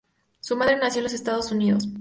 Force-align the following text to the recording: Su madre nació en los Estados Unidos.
Su 0.39 0.57
madre 0.57 0.77
nació 0.77 1.01
en 1.01 1.03
los 1.03 1.13
Estados 1.13 1.51
Unidos. 1.51 1.87